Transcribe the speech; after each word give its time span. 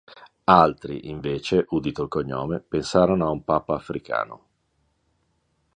Altri, 0.45 1.09
invece, 1.09 1.67
udito 1.69 2.01
il 2.01 2.07
cognome, 2.07 2.59
pensarono 2.59 3.27
a 3.27 3.29
un 3.29 3.43
papa 3.43 3.75
africano. 3.75 4.47